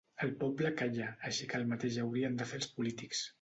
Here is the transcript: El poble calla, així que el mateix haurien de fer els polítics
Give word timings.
El 0.27 0.31
poble 0.43 0.71
calla, 0.79 1.09
així 1.31 1.47
que 1.51 1.59
el 1.59 1.67
mateix 1.75 2.01
haurien 2.05 2.41
de 2.41 2.49
fer 2.55 2.61
els 2.63 2.73
polítics 2.81 3.23